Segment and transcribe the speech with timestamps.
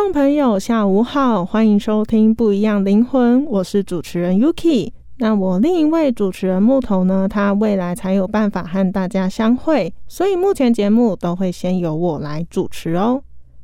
[0.00, 4.92] 众朋友，下午好，欢迎收听《不一样灵魂》，我是主持人 Yuki。
[5.16, 7.26] 那我另一位主持人木头呢？
[7.28, 13.20] 他未来才有办法和大家相会，所以目前节目都会先由我来主持哦。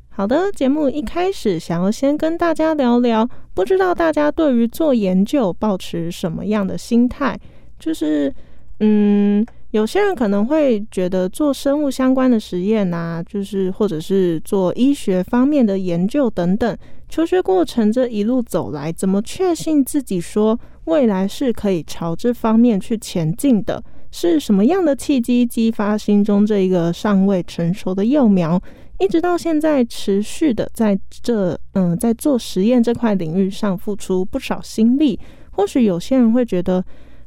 [0.08, 7.38] 好的，节目一开始想要先跟大家聊聊，不知道大家对于做研究抱持什么样的心态？
[7.78, 8.34] 就是，
[8.80, 9.46] 嗯。
[9.74, 23.82] 有些人可能会觉得做生物相关的实验啊，就是或者是做医学方面的研究等等，求学过程这一路走来，怎么确信自己说未来是可以朝这方面去前进的？
[24.12, 28.62] 是什么样的契机激发心中这一个尚未成熟的幼苗，
[29.00, 35.18] 一直到现在持续的在这嗯在做实验这块领域上付出不少心力？
[35.50, 36.84] 或许有些人会觉得。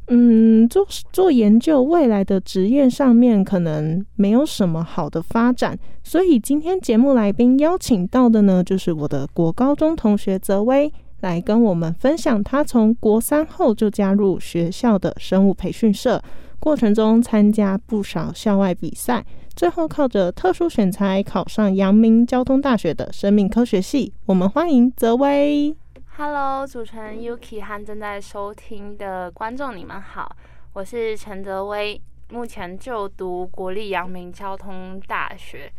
[0.09, 16.21] 嗯，做做研究，未来的职业上面可能没有什么好的发展，所以今天节目来宾邀请到的呢，就是我的国高中同学泽威，来跟我们分享他从国三后就加入学校的生物培训社，
[16.57, 19.25] 过程中参加不少校外比赛，
[19.57, 24.13] 最后靠着特殊选材考上阳明交通大学的生命科学系。
[24.27, 25.75] 我们欢迎泽威。
[26.19, 30.35] Hello，主持人 Yuki 和正在收听的观众，你们好，
[30.73, 35.71] 我是陈德威，目前就读国立阳明交通大学。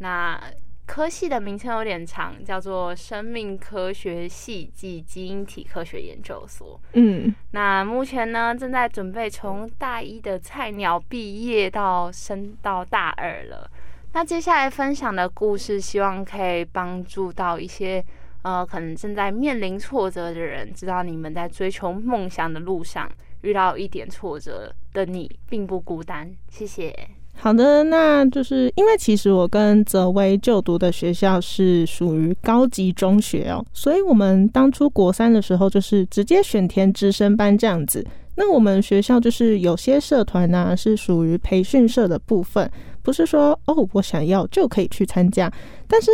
[0.00, 0.38] 那
[0.84, 6.78] 科系的名称有点长，叫做生命科学系及基因体科学研究所。
[6.92, 13.66] 嗯，那目前呢，正在准备从大一的菜鸟毕业到升到大二了。
[14.12, 18.04] 那接下来分享的故事，希望可以帮助到一些。
[18.42, 23.10] 呃，可能正在面临挫折的人，知道你们在追求梦想的路上
[23.42, 26.30] 遇到一点挫折的你，并不孤单。
[26.48, 26.94] 谢谢。
[27.34, 38.04] 好的，那就是因为其实我跟泽威就读的学校是属于高级中学哦，所以我们当初国三的时候就是直接选填直升班这样子。
[38.36, 42.70] 那我们学校就是有些社团呢是属于培训社的部分，
[43.02, 45.52] 不是说哦我想要就可以去参加，
[45.88, 46.10] 但是。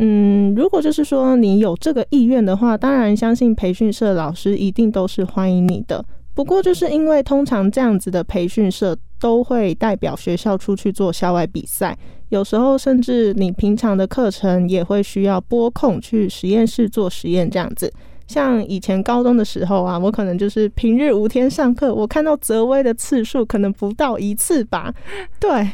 [0.00, 6.04] 嗯，如果就是说你有这个意愿的话，当然相信培训社老师一定都是欢迎你的。
[6.34, 11.98] 不过就是因为通常这样子的培训社都会代表学校出去做校外比赛，
[12.28, 17.92] 有时候甚至你平常的课程也会需要拨空去实验室做实验这样子。
[18.28, 24.94] 像以前高中的时候啊，我可能就是平日五天上课，我看到泽威的次数可能不到一次吧，
[25.40, 25.68] 对。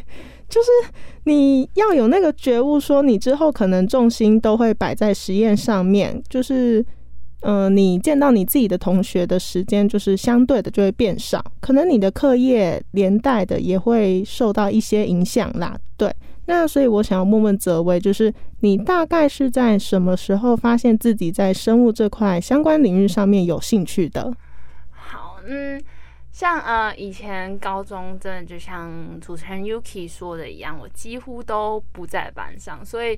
[0.48, 0.68] 就是
[1.24, 6.84] 你要有那个觉悟，说你之后可能重心都会摆在实验上面，就是，
[7.40, 15.76] 嗯，你见到你自己的同学的时间，就是相对的就会变少，可能你的课业连带的也会受到一些影响啦。
[15.96, 16.14] 对，
[16.46, 24.32] 那所以我想要问问泽威，就是你大概是在什么时候发现自己在生物这块相关领域上面有兴趣的？
[24.90, 25.82] 好，嗯。
[26.34, 33.16] 像呃，以前高中真的就像主持人 Yuki 说的一样，我几乎都不在班上，所以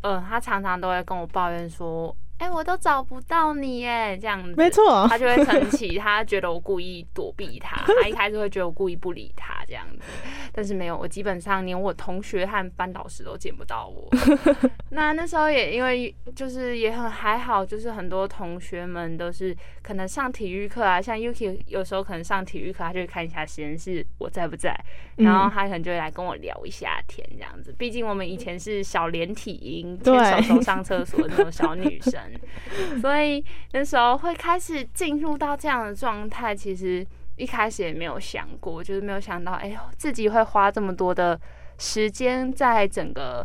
[0.00, 9.98] 呃，他常常都会跟我抱怨说：“哎，我都找不到你耶。”这样子，没错，他就会生气，他觉得我故意躲避他，他一开始会觉得我故意不理他这样子。
[10.52, 14.10] 但是没有，我基本上连我同学和班导师都见不到我。
[14.90, 24.76] 那那时候也因为就是也很还好，就是很多同学们都是可能上体育课啊，像 Yuki 有时候可能上体育课，他就会看一下实验室我在不在，
[25.16, 27.72] 然后他可能就会来跟我聊一下天这样子。
[27.78, 32.20] 毕竟我们以前是小连体婴，牵手手上厕所那种小女生，
[33.00, 37.06] 所以那时候会开始进入到这样的状态，其实。
[37.36, 41.40] 一开始也没有想过，就是没有想到，哎呦，自己会花这么多的
[41.78, 43.44] 时间在整个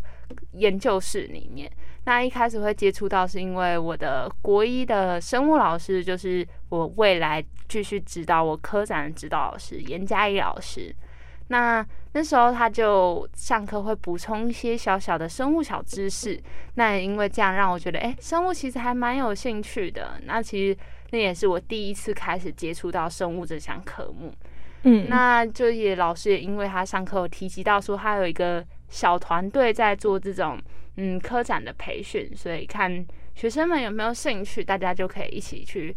[0.52, 1.72] 研究室里面。
[2.04, 10.94] 那一开始会接触到，是因为我的国一的生物老师，就是我未来继续指导我科展的指导老师严嘉怡老师。
[11.48, 16.42] 那那时候他就上课会补充一些小小的生物小知识。
[16.76, 20.20] 那也因为这样让我觉得，哎，生物其实还蛮有兴趣的。
[20.26, 20.78] 那其实。
[21.12, 24.30] 那也是我第一次开始接触到生物这项科目，
[24.84, 30.62] 嗯，那就也老师也因为他上课有提及到说他有一个小团队在做这种
[30.98, 35.96] 嗯科展的培训，所以看学生们有没有兴趣，大家就可以一起去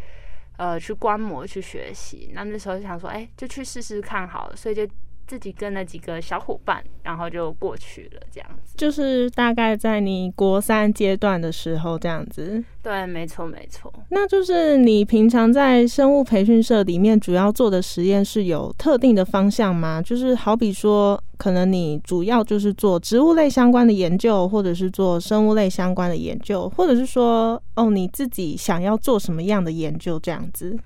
[0.59, 2.31] 呃去观摩去学习。
[2.33, 4.87] 那那时候就想说，哎，就去试试看好了，所以就。
[5.31, 8.75] 自己跟了几个小伙伴，然后就过去了，这样子。
[8.77, 12.61] 就是大概在你国三阶段的时候，这样子。
[12.83, 13.93] 对，没错，没错。
[14.09, 20.03] 那就是你平常在生物培训社里面主要做的实验是有特定的方向吗？
[20.03, 30.77] 就是好比说，可能你主要就是做植物类相关的研究，或者是做生物类相关的研究，或者是说，哦，你自己想要做什么样的研究这样子？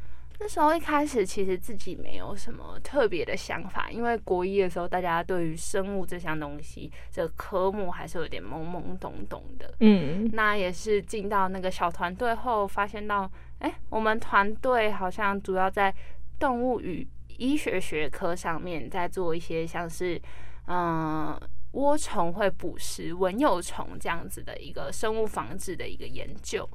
[0.44, 9.74] 那时候一开始其实自己没有什么特别的想法，因为国一的时候大家对于生物这项东西这科目还是有点懵懵懂懂的。
[9.80, 13.28] 嗯，那也是进到那个小团队后，发现到，
[13.60, 15.92] 哎，我们团队好像主要在
[16.38, 17.08] 动物与
[17.38, 20.20] 医学学科上面在做一些像是，
[20.66, 21.40] 嗯，
[21.72, 26.68] 涡虫会捕食蚊幼虫这样子的一个生物防治的一个研究。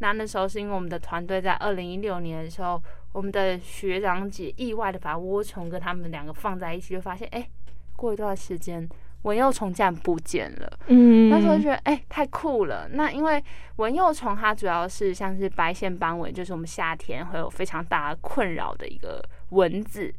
[0.00, 2.78] 那那时候是因为我们的团队在二零一六年的时候。
[3.14, 7.48] 我们的学长姐意外的把涡虫跟他们两个放在一起，就发现，哎，
[7.94, 8.86] 过一段时间
[9.22, 10.78] 蚊幼虫竟然不见了。
[10.88, 12.88] 嗯，那时候觉得，哎，太酷了。
[12.90, 13.42] 那因为
[13.76, 20.12] 蚊幼虫它主要是像是白线斑纹，就是我们夏天会有非常大困扰的一个蚊子。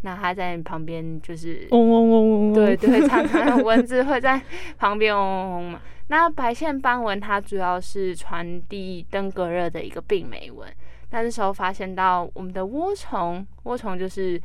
[0.00, 4.40] 那它在旁边就是嗡嗡嗡嗡，对对，常常蚊子会在
[4.78, 5.80] 旁边嗡嗡嗡嘛。
[6.06, 10.66] 那白线斑纹它主要是传递登革热的一个病媒蚊。
[11.10, 14.40] 那那时候发现到我们的涡虫，涡虫就是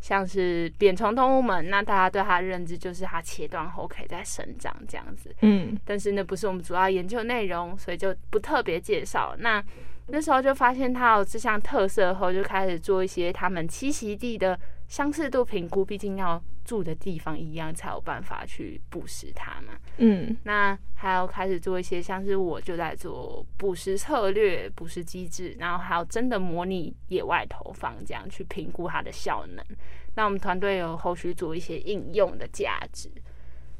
[0.00, 5.34] 像是扁虫动物们，那大家对它的认知就是它切断后可以再生长这样子。
[5.42, 9.34] 嗯，但是那不是我们主要研究内容，所以就不特别介绍。
[9.38, 9.62] 那
[10.08, 14.58] 那时候就发现它有这项特色后，就开始做一些它们栖息地的
[14.88, 16.42] 相似度评估，毕竟要。
[16.70, 19.72] 住的地方一样才有办法去捕食它嘛。
[19.96, 29.64] 嗯，那还要开始做一些像是我就在做捕食策略、捕食机制，然后还有真的模拟野外投放，这样去评估它的效能。
[30.14, 33.10] 那我们团队有后续做一些应用的价值。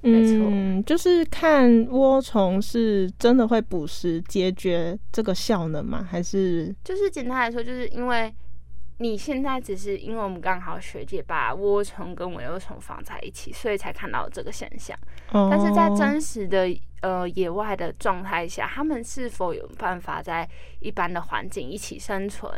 [0.01, 6.05] 没错，就是看涡虫是真的会捕食解决这个效能吗？
[6.11, 8.35] 还是就是简单来说，就是因为。
[9.03, 14.95] 你现在只是因为我们刚好学姐把涡虫跟蚊幼虫放在一起，所以才看到这个现象。
[15.33, 16.69] 但是在真实的
[17.01, 20.47] 呃野外的状态下，他们是否有办法在
[20.81, 22.53] 一般的环境一起生存？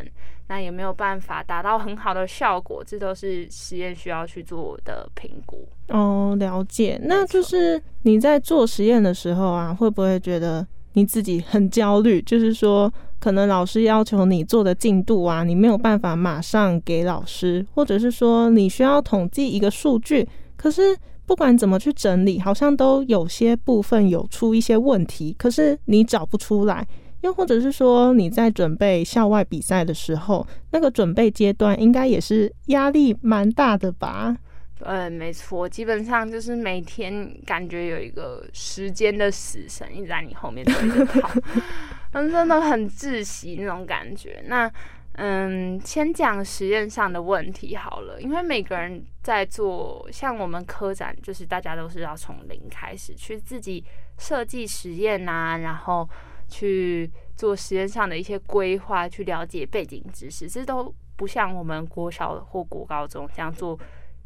[0.49, 2.83] 那有没有办法达到很好的效果？
[2.85, 5.69] 这都是实验需要去做的评估。
[5.91, 6.99] 哦，了解。
[7.05, 12.21] 那就是你在做实验的时候啊，会不会觉得你自己很焦虑？
[12.23, 12.93] 就是说。
[13.23, 20.83] 可能老师要求你做的进度啊，你没有办法马上给老师，或者是说你需要统计一个数据，可是
[21.25, 26.85] 不管怎么去整理，好像都有些部分有出一些问题，可是你找不出来。
[27.21, 34.37] 又或者是说你在准备校外比赛的时候，那个准备阶段应该也是压力蛮大的吧？
[34.85, 41.31] 呃，没错，基本上就是每天感觉有一个时间的死神一直在你后面追着跑。
[42.13, 44.43] 嗯，真的很窒息那种感觉。
[44.47, 44.71] 那，
[45.13, 53.85] 嗯，先讲实验上的问题好了，因为每个人在做，像我们科展，就是大家都是要从零开始去自己
[54.19, 56.09] 设计实验啊，然后
[56.49, 63.79] 去做实验上的一些规划，去了解背景知识，这都不像我们国小或国高中这样做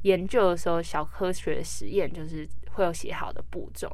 [0.06, 3.90] 研究的时候，小科学实验就是会有写好的步骤。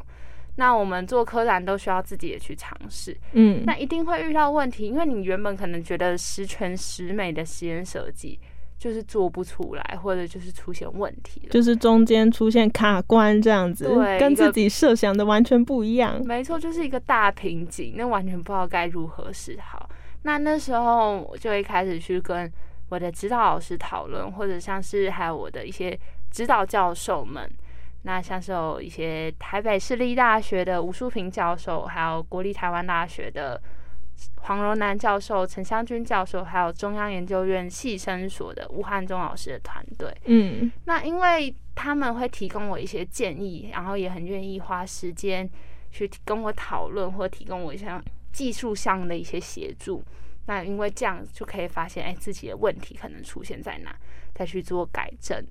[0.56, 8.38] 那我们做科展都需要自己也去尝试，嗯，那一定会遇到问题，因为你原本可能觉得十全十美的实验设计，
[8.78, 11.48] 就是做不出来，或者就是出现问题了。
[11.48, 16.20] 就是中间出现卡关这样子，跟对跟自己设想的完全不一样。
[16.26, 19.88] 没错，就是一个大瓶颈，那完全不知道该如何是好。
[20.24, 22.52] 那那时候我就会开始去跟
[22.92, 25.98] 我的指导老师讨论，或者像是还有我的一些
[26.30, 27.50] 指导教授们，
[28.02, 33.58] 那像是有一些台北市立大学的吴淑平教授，还有国立台湾大学的
[34.42, 40.14] 黄荣南教授、陈湘君教授，还有中央研究院系生所的吴汉忠老师的团队。
[40.26, 45.48] 嗯那因为他们会提供我一些建议，然后也很愿意花时间
[45.90, 47.98] 去跟我讨论，或提供我一些
[48.32, 50.04] 技术上的一些协助。
[50.46, 53.94] 那因为这样就可以发现，哎，自己的问题可能出现在哪，
[54.34, 55.44] 再去做改正。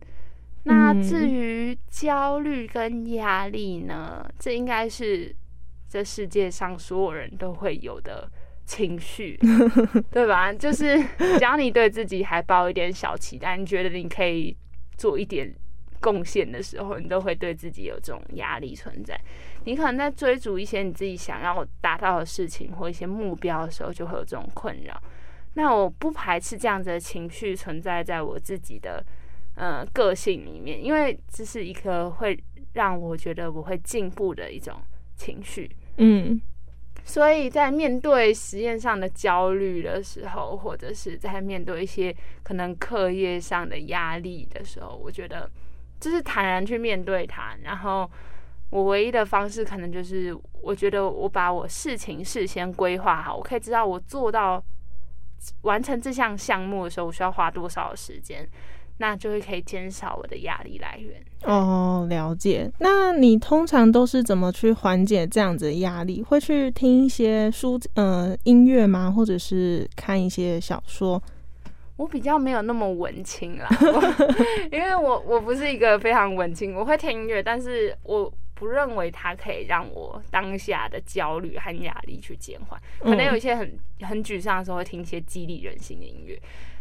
[0.63, 5.35] 那嗯至于焦虑跟压力呢，这应该是
[5.89, 8.29] 这世界上所有人都会有的
[8.65, 9.39] 情绪，
[10.11, 10.53] 对吧？
[10.53, 14.55] 就是只要你对自己还抱一点小期待，你觉得你可以
[14.97, 15.51] 做一点
[16.01, 19.19] 贡献的时候，你都会对自己有这种压力存在。
[19.65, 25.01] 你可能在追逐一些你自己想要达到的事情或一些目标的时候，就会有这种困扰。
[25.53, 29.03] 那我不排斥这样子的情绪存在在我自己的
[29.55, 32.37] 呃个性里面，因为这是一个会
[32.73, 34.75] 让我觉得我会进步的一种
[35.15, 35.69] 情绪。
[35.97, 36.41] 嗯
[37.03, 45.49] 所以在面对实验上的焦虑的时候，或者是在面对一些可能课业上的压力的时候，我觉得
[46.01, 47.55] 就是坦然去面对它。
[47.63, 48.09] 然后
[48.71, 54.61] 我唯一的方式，可能就是我觉得我把我事情事先规划好，我可以知道我做到
[55.61, 58.47] 完成这项项目的时候，我需要花多少时间，
[58.97, 61.23] 那就会可以减少我的压力来源。
[61.43, 62.71] 哦，了解。
[62.79, 66.21] 那你通常都是怎么去缓解这样子的压力？
[66.21, 69.09] 会去听一些书呃音乐吗？
[69.09, 71.21] 或者是看一些小说？
[72.01, 73.69] 我比较没有那么文青啦，
[74.71, 82.81] 因为我我不是一个非常文青，我会听音乐，但是我不认为它可以让我当下的焦虑和压力去减缓。
[82.99, 86.35] 可能有一些很很沮丧的时候会听一些激励人心的音乐，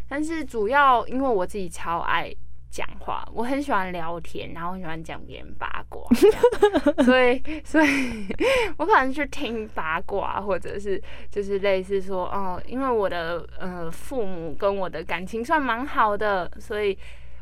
[0.08, 2.34] 但是主要因为我自己超爱
[2.70, 6.02] 讲话，我很喜欢聊天，然后很喜欢讲别人八卦，
[7.04, 8.26] 所以所以
[8.78, 16.96] 我可能去听八卦，或者是就是类似说哦，因为我的呃父母跟我的感情算蛮好的，所以。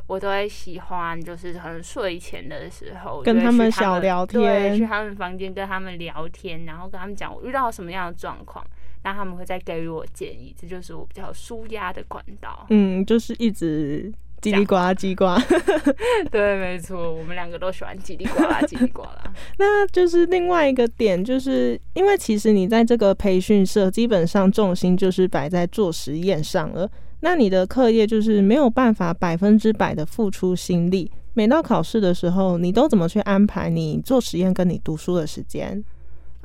[0.09, 8.65] 我都会喜欢，就是可能睡前的时候跟他们小聊对，天去他们房间跟他们聊天，然后跟他们讲我遇到什么样的状况，
[9.05, 12.65] 那他们会再给予我建议，这就是我比较舒压的管道。
[12.71, 15.41] 嗯，就是一直叽里呱啦叽呱。
[16.31, 19.33] 对，没错，我们两个都喜欢叽里呱啦 叽里呱啦。
[19.59, 26.89] 那就是另外一个点，就是因为其实你在这个培训社，基本上重心就是摆在做实验上了。
[27.21, 31.11] 那你的课业就是没有办法百分之百的付出心力。
[31.35, 35.83] 每到考试的时候，你都怎么去安排你做实验跟你读书的时间？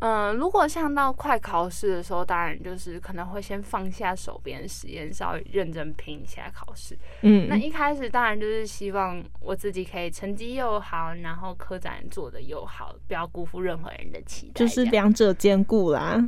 [0.06, 6.98] 嗯，如果像到快考试的时候，当然就是可能会先放下手边的实验，稍微认真拼一下考试。
[7.22, 14.54] 嗯那一开始当然就是希望我自己可以成绩又好，然后科展做的又好，不要辜负任何人的期待。
[14.56, 16.22] 就是两者兼顾啦。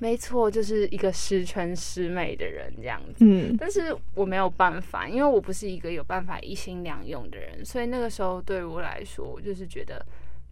[0.00, 3.24] 没错，就是一个十全十美的人这样子。
[3.24, 10.04] 嗯但是我没有办法，因为我不是一个有办法一心两用的人，所以那个时候对我来说，我就是觉得，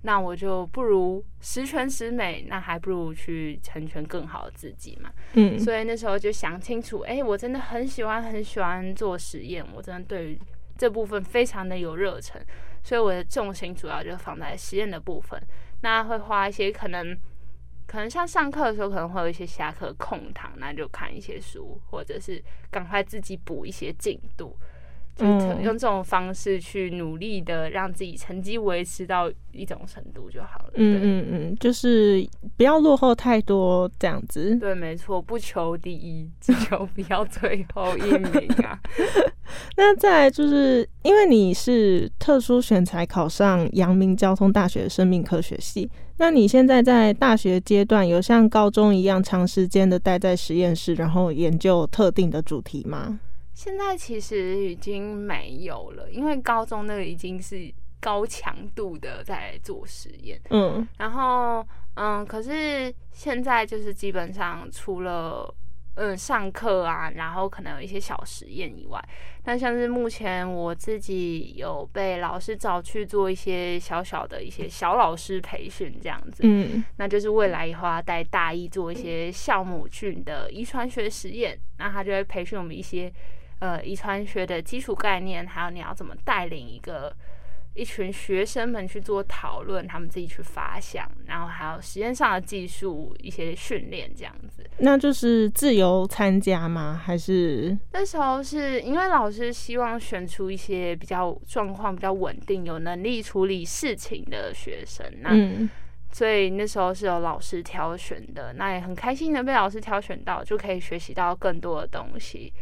[0.02, 5.10] 那我就不如十全十美，那还不如去成全更好的自己嘛。
[5.32, 10.40] 嗯所以那时候就想清楚，哎、我真的很喜欢很喜欢做实验，我真的对于
[10.76, 12.40] 这部分非常的有热忱，
[12.84, 15.40] 所以我的重心主要就放在实验的部分。
[15.82, 17.16] 那会花一些可能，
[17.86, 24.56] 可能像上课的时候可能会有一些下课空堂，那就看一些书，或者是赶快自己补一些进度。
[25.18, 25.26] 就
[25.62, 30.72] 用这种方式去努力的让自己成绩维持到一种程度就好了。
[30.74, 32.24] 嗯嗯嗯，就是
[32.56, 34.54] 不要落后太多这样子。
[34.56, 38.78] 对，没错，不求第一，只求不要最后一名啊。
[39.76, 53.18] 那再来就是因为你是特殊选才考上阳明交通大学生命科学系，那你现在在大学阶段有像高中一样长时间的待在实验室，然后研究特定的主题吗？
[53.58, 60.86] 现在其实已经没有了，因为高中那个已经是高强度的在做实验，嗯。
[60.96, 65.52] 然后嗯，可是现在就是基本上除了
[65.96, 69.04] 嗯上课啊，然后可能有一些小实验以外，
[69.42, 76.84] 那像是目前我自己有被老师找去做一些小小的一些小老师培训这样子，嗯。
[76.98, 83.12] 那就是未来以后要带大一做一些酵母菌的遗传学实验，那他就会培训我们一些
[83.60, 87.14] 呃遗传学的基础概念，还有你要怎么带领一个。
[87.74, 94.68] 一群学生们去做讨论，他们自己去发想，然后还有实验上的技术一些训练这样子。
[94.78, 97.00] 那就是自由参加吗？
[97.00, 105.06] 还是那时候是因为老师希望选出一些比较状况比较稳定、有能力处理事情的学生。
[105.20, 105.30] 那
[106.10, 112.52] 所以那时候是有老师挑选的，那也很开心能被老师挑选到，就可以学习到更多的东西。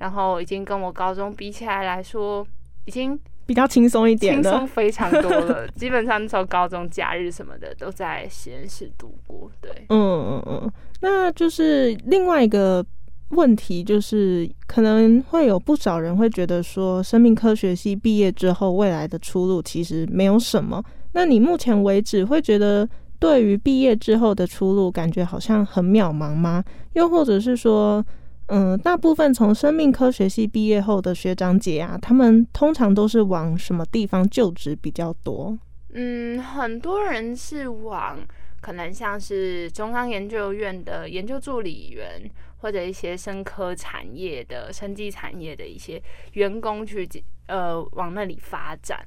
[0.00, 2.44] 然后已经跟我高中比起来来说，
[2.86, 3.16] 已经。
[3.46, 5.66] 比较轻松一点，轻松非常多了。
[5.74, 9.50] 基本上那时候高中假日什么的都在实验室度过。
[9.60, 10.72] 对，嗯嗯嗯。
[11.00, 12.84] 那就是另外一个
[13.30, 20.80] 问题，就是可能会有不少人会觉得说，生命科学系毕业之后，未来的出路其实没有什么。
[21.10, 22.88] 那你目前为止会觉得，
[23.18, 26.62] 对于毕业之后的出路，感觉好像很渺茫吗？
[26.92, 28.04] 又或者是说？
[28.52, 35.56] 嗯，大部分从生命科学系毕业后的学长姐啊，他们通常都是往什么地方就职比较多？
[35.92, 38.18] 嗯，很多人是往
[38.60, 42.28] 可能像是中央研究院的研究助理员，
[42.58, 46.02] 或者一些生科产业的生技产业的一些
[46.32, 47.08] 员工去
[47.46, 48.98] 呃往那里发展。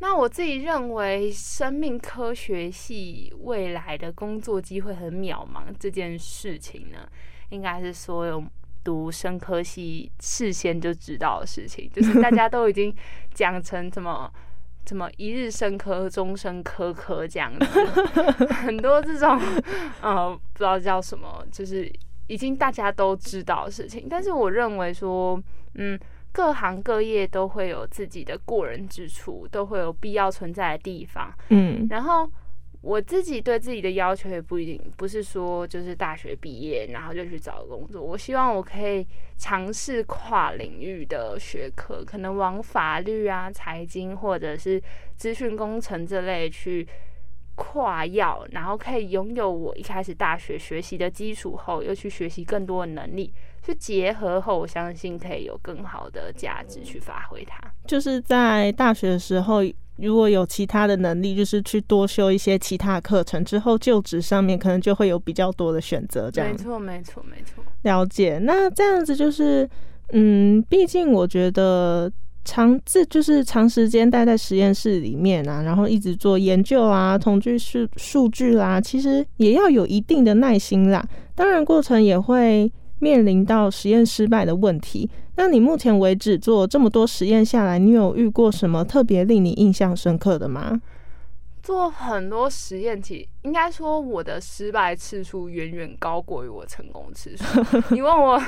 [0.00, 7.08] 那我自己认为，生命科学系未来的工作机会很渺茫这件事情呢，
[7.48, 8.44] 应该是所有。
[8.84, 12.94] 读生科系事先就知道的事情，就是大家都已经
[13.32, 14.30] 讲成怎么
[14.84, 17.64] 怎么一日生科、终身科科这样子，
[18.64, 19.40] 很多这种
[20.00, 21.90] 呃不知道叫什么，就是
[22.26, 24.06] 已经大家都知道的事情。
[24.10, 25.40] 但是我认为说，
[25.74, 25.98] 嗯，
[26.32, 32.28] 各行各业都会有自己的过人之处，都会有必要存在的地方，嗯，然后。
[32.82, 38.02] 我自己对自己的要求也不一定，不是说就是大学毕业然后就去找工作。
[38.02, 39.06] 我希望我可以
[39.38, 44.82] 尝试跨领域的学科，可能往法律啊、财经或者是
[45.16, 46.84] 资讯工程这类去
[47.54, 57.62] 跨要，然后可以拥有我一开始大学学习的基础后，又去学习更多的能力，去结合后，我相信可以有更好的价值去发挥它。
[57.86, 59.62] 就是在大学的时候。
[59.96, 66.30] 如果有其他的能力，就是去多修一些其他课程，之后就职上面可能就会有比较多的选择。
[66.30, 67.62] 这样没错，没错，没错。
[67.82, 68.38] 了解。
[68.42, 69.68] 那这样子就是，
[70.12, 72.10] 嗯，毕竟我觉得
[72.44, 81.06] 长自就是长时间待在实验室里面啊，然后一直做研究啊，统计数数据啦，其实也要有一定的耐心啦。
[81.34, 82.70] 当然，过程也会
[83.02, 85.10] 面临到实验失败的问题。
[85.34, 90.80] 那你目前为止做这么多实验下来，你有遇过什么特别令你印象深刻的吗？
[91.64, 97.44] 做很多实验，其应该说我的失败次数远远高过于我成功次数。
[97.92, 98.40] 你问我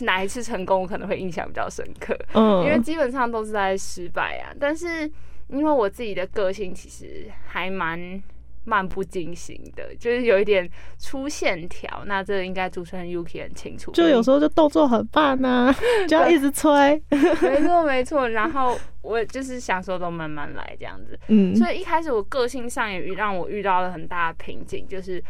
[0.00, 4.54] 哪一次成功，我可能会印象比较深刻，嗯，因为基本上都是在失败啊。
[4.58, 5.10] 但是
[5.48, 8.22] 因为我自己的个性其实还蛮。
[8.68, 12.02] 漫不经心的，就是有一点粗线条。
[12.06, 13.90] 那这应该主持人 Yuki 很清楚。
[13.92, 15.74] 就有时候就动作很慢呐，
[16.06, 16.70] 就要一直催。
[17.10, 18.28] 没错没错。
[18.28, 21.18] 然后我就是想说都慢慢来这样子。
[21.28, 21.56] 嗯。
[21.56, 25.22] 所以一开始我个性上也让我遇到了很大的瓶颈，就是。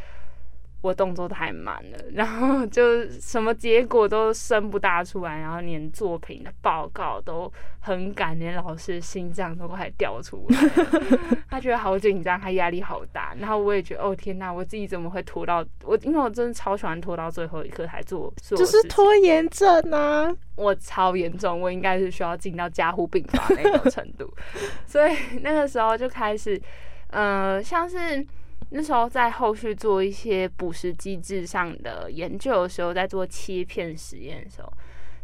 [0.80, 10.58] 我动作太慢了，然后就什么结果都生不大出来，然后连作品的报告都很赶，连老师心脏都快掉出来，
[11.50, 15.96] 他觉得好紧张，他压力好大，然后我也觉得哦天呐，我自己怎么会拖到我？
[16.02, 20.32] 因为我真的超喜欢拖到最后一刻才做，就是拖延症啊！
[20.54, 24.32] 我超严重，我应该是需要进到加护病房那种程度，
[24.86, 26.60] 所以那个时候就开始，
[27.08, 28.24] 呃，像是。
[28.70, 34.72] 那时候在后续做一些捕食机制上的研究的时候，在做切片实验的时候，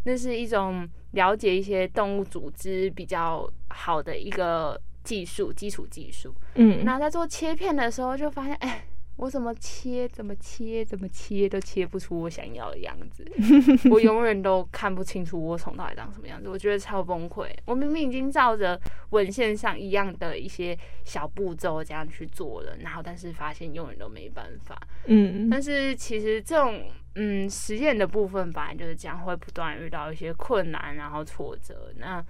[0.05, 6.35] 那是一种了解一些动物组织比较好的一个技术，基础技术。
[6.55, 8.87] 嗯，那在做切片的时候，就发现，哎。
[9.17, 13.25] 我怎么切，怎么切，怎么切都切不出我想要的样子。
[13.89, 17.49] 我永远都看不清楚我虫到底长什么样子，我觉得超崩溃。
[17.65, 18.79] 我明明已经照着
[19.11, 24.77] 文献上一样的一些小步骤这样去做了，然后但是发现永远都没办法。
[25.07, 31.93] 嗯，但是其实这种嗯实验的部分本来就是这样，会不断遇到一些困难，然后挫折。
[31.99, 32.25] 那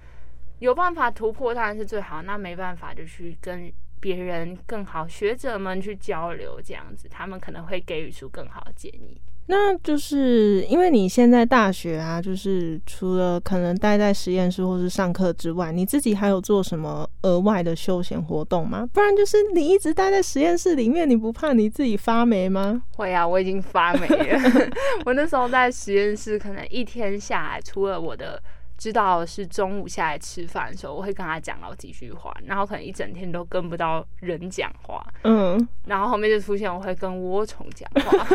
[0.59, 3.73] 有办法突破当然是最好，那没办法就去跟。
[4.05, 9.19] 别人更好，学者们去交流，这样子，他们可能会给予出更好的建议。
[9.47, 18.87] 那就是因为你现在大学啊，就是除了可能待在实验室或是上课之外，你自己还有做什么额外的休闲活动吗？
[18.93, 22.83] 不然就是你一直待在实验室里面，你不怕你自己发霉吗？
[22.95, 24.39] 会啊，我已经发霉了。
[25.03, 28.39] 我那时候在实验室，可能一天下来，除了我的。
[28.77, 38.27] 知道是中午下来吃饭的时候，我会跟他讲到几句话，然后可能一整天都跟不到人讲话，嗯，然后后面就出现我会跟涡虫讲话，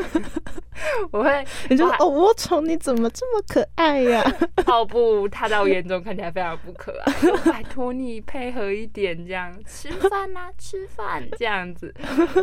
[1.12, 4.22] 我会你就说哦，涡虫你怎么这么可爱呀、
[4.64, 11.22] 跑步，他在我眼中看起来非常不可爱，就拜托你配合一点，这样吃饭呐、吃饭。
[11.38, 11.94] 这样子，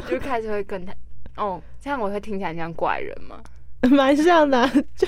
[0.10, 0.94] 就开始会跟他。
[1.36, 3.42] 哦，这样我会听起来像怪人吗？
[3.92, 5.08] 蛮像的啊、 就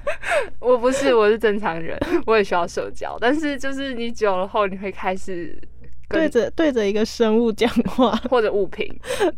[0.60, 5.58] 我不是，我是正常人，我也需要社交，但是就是你久了后，你会开始
[6.08, 8.86] 对着对着一个生物讲话，或者物品，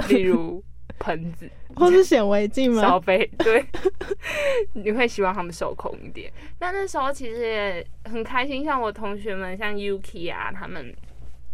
[0.09, 0.63] 例如
[0.99, 2.83] 盆子、或是显微镜吗？
[2.83, 3.65] 烧杯，对，
[4.73, 6.33] 你会希望他们受控一点。
[6.59, 10.93] 那那时候其实也很开心，像我同学们，像 Yuki 啊，他们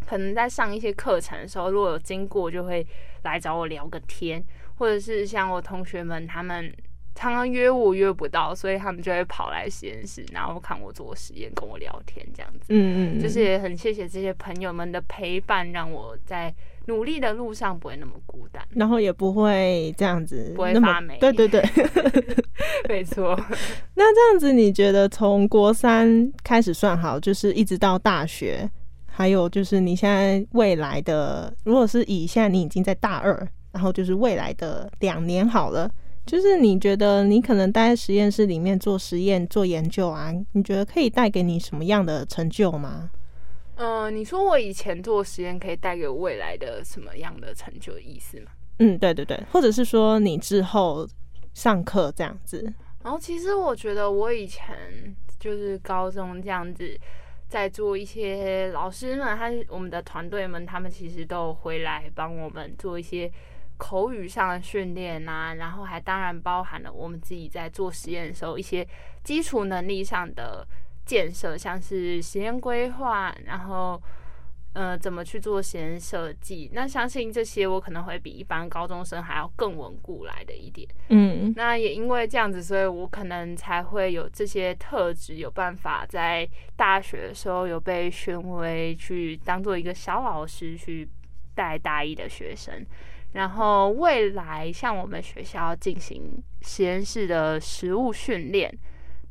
[0.06, 2.84] 可能在上一些课程的时候，如果有经过，就会
[3.24, 4.42] 来找我聊个天，
[4.78, 6.72] 或者是像我同学们，他们
[7.14, 12.66] 常常约我约不到，所以他们就会跑来实验室，然后看我做实验，跟我聊天这样子。
[12.68, 16.54] 嗯嗯，嗯就是也很谢谢这些朋友们的陪伴，让我在
[16.86, 18.64] 努力的路上不会那么孤单。
[18.70, 21.62] 然后也不会这样子不会发霉对对对，
[22.88, 23.38] 没错，
[23.94, 28.68] 那这样子，你觉得从国三开始算好，就是一直到大学，
[29.06, 35.88] 还有就是你现在未来的，如果是以现在你已经在大二，然后就是未来的两年好了，
[36.30, 43.10] 就是你觉得你可能待在实验室里面做实验、做研究啊，你觉得可以带给你什么样的成就吗？
[43.74, 48.52] 嗯、你说我以前做实验可以带给我未来的什么样的成就的意思吗？
[48.78, 51.04] 嗯，对对对，或者是说你之后
[51.52, 56.96] 上课这样子，然后其实我觉得我以前就是高中这样子，
[57.48, 63.28] 在做一些老师们和我们的团队们，他们其实都回来帮我们做一些
[63.80, 68.86] 口语上的训练啊，然后还当然包含了我们自己在做实验的时候一些
[69.24, 70.66] 基础能力上的
[71.06, 74.00] 建设，像是实验规划，然后。
[74.72, 76.70] 呃，怎么去做实验设计？
[76.72, 80.88] 那相信这些我可能会比一般高中生还要更稳固来的一点。
[81.08, 91.08] 嗯那也因为这样子，所以我可能才会有这些特质，有办法在大学的时候有被选为去当做一个小老师去
[91.52, 92.86] 带大一的学生。
[93.32, 98.72] 然后未来像我们学校进行实验室的实物训练，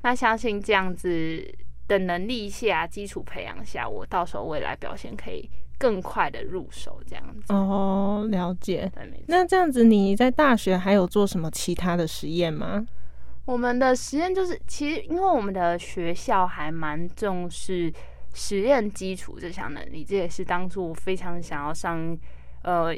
[0.03, 1.45] 那相信这样子
[1.87, 7.53] 的能力下，基础培养下，我到时候未来表现可以更快的入手，这样子。
[7.53, 8.91] 哦，了解。
[9.27, 12.85] 那这样子你在大学还有做什么其他的实验吗？
[13.45, 17.91] 我们的实验就是，其实因为我们的学校还蛮重视
[18.33, 22.15] 实验基础这项能力，这也是当初我非常想要上
[22.61, 22.95] 呃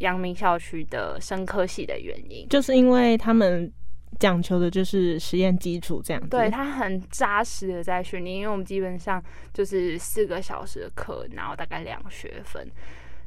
[0.00, 2.46] 阳明校区的生科系的原因。
[2.50, 3.72] 就是因为他们
[4.18, 6.28] 讲求的就是实验基础这样子。
[6.28, 9.22] 对，他很扎实的在训练，因为我们基本上
[9.54, 12.70] 就是四个小时的课，然后大概两学分。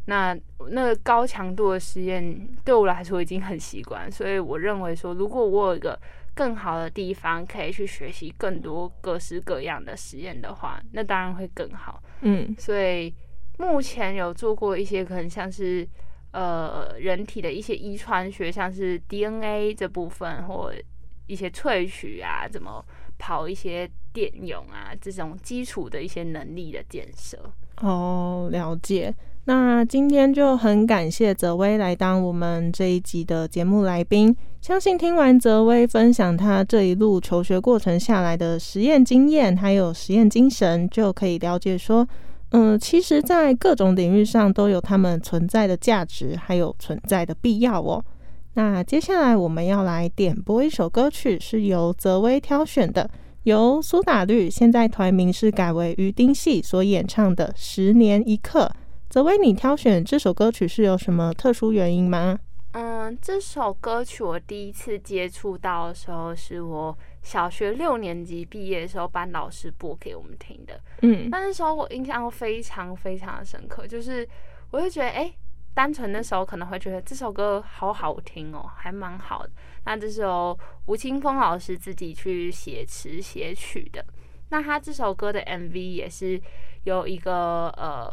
[0.05, 0.37] 那
[0.69, 5.97] 那个高强度的实验对我来说已经很习惯，所以我认为说，如果我有一个
[6.33, 12.03] 更好的地方可以去学习更多各式各样的实验的话，那当然会更好。
[12.19, 13.15] 嗯所以
[13.57, 15.87] 目前有做过一些可能像是
[16.33, 20.73] 呃人体的一些遗传学，像是 DNA 这部分或
[21.27, 22.83] 一些萃取啊，怎么
[23.17, 27.39] 跑一些电泳啊这种基础的一些能力的建设。
[27.81, 29.15] 哦，了解。
[29.45, 34.33] 那今天就很感谢泽威来当我们这一集的节目来宾。
[34.61, 42.07] 相信听完泽威分享他这一路求学过程下来的实验经验，还有实验精神，就可以了解说，
[42.55, 48.05] 嗯，其实，在各种领域上都有他们存在的价值，还有存在的必要哦。
[48.53, 53.09] 那接下来我们要来点播一首歌曲，是由泽威挑选的，
[53.45, 58.65] 由苏打绿现在团名是改为鱼丁系所演唱的《十年一刻》。
[59.09, 62.37] 泽威，你挑选这首歌曲是有什么特殊原因吗？
[62.73, 70.81] 嗯，这首歌曲我第一次接触到的时候，是我小学六年级毕业的时候，班老师播给我们听的。
[71.03, 74.27] 嗯那那时候我印象非常非常的深刻，就是
[74.71, 75.31] 我会觉得，哎、
[75.75, 79.51] 单纯那时候可能会觉得这首歌好好听哦，还蛮好的。
[79.85, 80.57] 那这时候
[80.87, 84.03] 吴青峰老师自己去写词写曲的。
[84.49, 86.41] 那他这首歌的 MV 也是
[86.85, 88.11] 有一个呃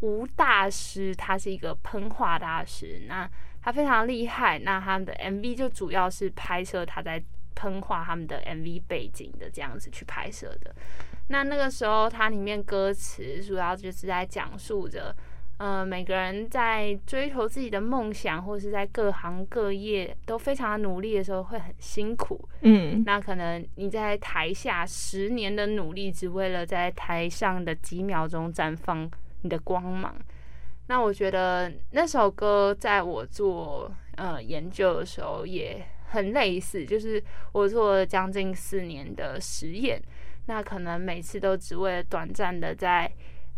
[0.00, 3.28] 吴大师，他是一个喷画大师，那
[3.62, 4.58] 他非常厉害。
[4.58, 7.22] 那他们的 MV 就主要是拍摄他在
[7.54, 10.74] 喷画他们的 MV 背景的这样子去拍摄的。
[11.30, 15.14] 那那个时候，它里面歌词主要就是在讲述着，
[15.58, 22.48] 呃，每个人在追求自己的梦想，或是在各行各业都非常努力的时候，会很辛苦。
[22.62, 29.10] 嗯，那可能你在台下十年的努力，只为了在台上的几秒钟绽放
[29.42, 30.16] 你的光芒。
[30.88, 37.22] 那我觉得那首歌在我做呃研究的时候也很类似，就是
[37.52, 40.02] 我做了将近四年的实验，
[40.46, 43.10] 那可能每次都只为了短暂的在。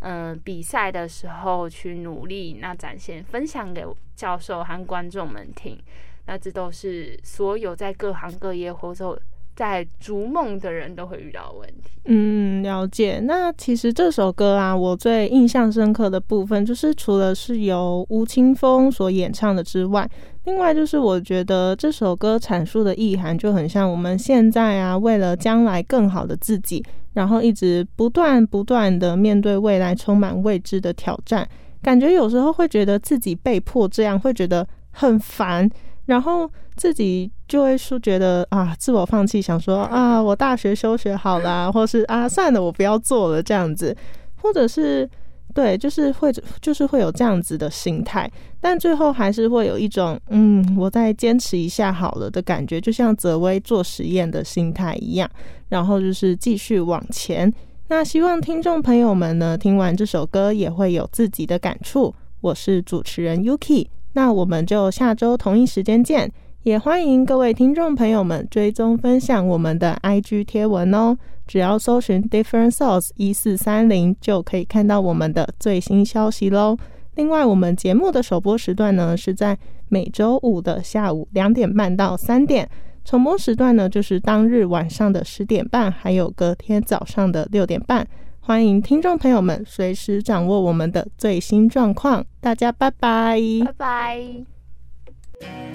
[0.03, 3.85] 嗯，比赛的时候去努力，那展现分享给
[4.17, 5.79] 教授和观众们听，
[6.25, 9.21] 那这都是所有在各行各业或者
[9.55, 11.91] 在逐梦的人都会遇到问题。
[12.05, 13.21] 嗯，了解。
[13.25, 20.09] 那其实这首歌啊，我最印象深刻的部分，就是除了是由吴青峰所演唱的之外，
[20.45, 26.85] 另外就是我觉得这首歌阐述的意涵就很像我们现在啊，为了将来更好的自己。
[27.13, 31.47] 然后一直不断不断的面对未来充满未知的挑战，
[31.83, 35.69] 感觉有时候会觉得自己被迫这样，会觉得很烦，
[36.07, 43.95] 然后自己就会说觉得啊，自我放弃，想说啊，我大学休学好啦， 或是啊，算了，我不要做了这样子，
[44.37, 45.11] 或者是。
[45.53, 46.33] 对，就是会，
[46.63, 55.29] 就是会有这样子的心态，但最后还是会有一种，嗯，我再坚持一下好了的感觉，就像泽威做实验的心态一样，
[55.69, 57.53] 然后就是继续往前。
[57.89, 62.15] 那希望听众朋友们呢，听完这首歌也会有自己的感触。
[62.41, 66.31] 我是主持人 Yuki，那我们就下周同一时间见。
[66.63, 76.77] 也欢迎各位听众朋友们追踪分享我们的 IG 贴文哦，只要搜寻 Different Source 一四三零就可以看到我们的最新消息喽。
[77.15, 79.57] 另外，我们节目的首播时段呢是在
[79.89, 82.69] 每周五的下午两点半到三点，
[83.07, 88.07] 重播时段呢就是当日晚上的十点半，还有隔天早上的六点半。
[88.39, 92.23] 欢迎听众朋友们随时掌握我们的最新状况。
[92.39, 93.73] 大家拜拜，拜
[95.41, 95.70] 拜。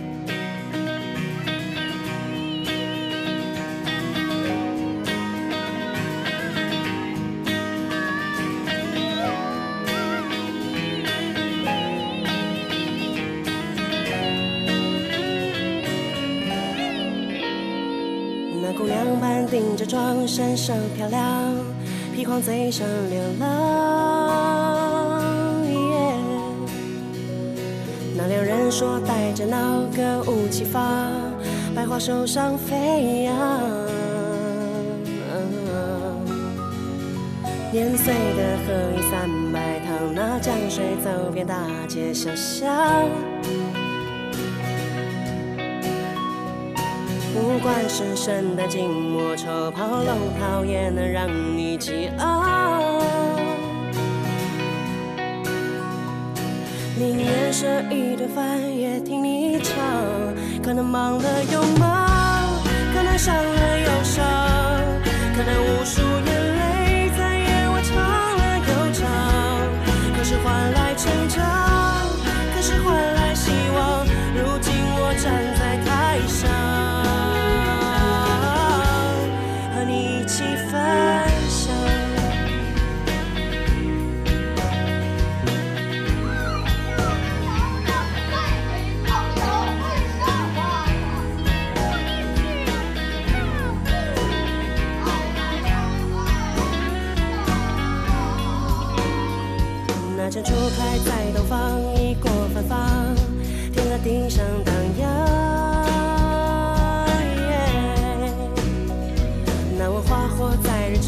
[19.85, 21.21] 着妆，身上漂亮，
[22.15, 23.45] 披黄嘴上流浪。
[28.17, 30.81] 那两人说带着那个武器发，
[31.75, 33.35] 百花手上飞扬。
[37.71, 41.55] 年岁的河一三百趟，那江水走遍大
[41.87, 42.65] 街小巷。
[47.65, 53.01] 管是圣诞、金墨、丑跑、龙套，也能让你激昂。
[56.95, 59.75] 宁愿舍一顿饭，也听你唱。
[60.61, 62.61] 可能忙了又忙，
[62.93, 64.23] 可能伤了又伤，
[65.35, 66.54] 可能无数眼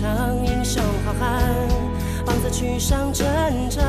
[0.07, 1.43] 在日常，英雄好汉，
[2.25, 3.83] 棒子去上战场。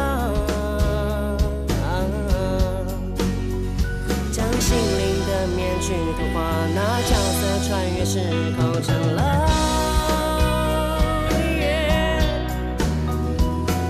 [4.32, 6.40] 将心灵的面具涂化，
[6.74, 8.18] 那角色穿越时
[8.56, 9.46] 空成了。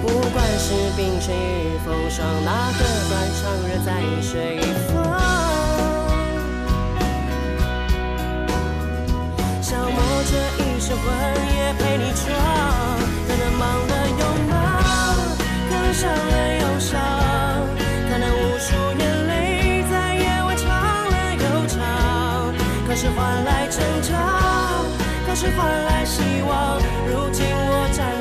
[0.02, 3.88] 不管是冰雪与风霜，哪个断肠人在
[4.22, 4.60] 水
[10.88, 11.04] 这一身魂
[11.54, 12.24] 也陪你闯，
[13.28, 14.56] 可能忙了又忙，
[15.68, 16.96] 可能伤了又伤，
[18.08, 20.66] 可能无数眼泪在夜晚唱
[21.10, 21.76] 了又唱，
[22.88, 24.16] 可是换来成长，
[25.26, 26.80] 可是换来希望。
[27.06, 28.17] 如今我站